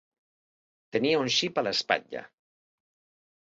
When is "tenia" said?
0.97-1.19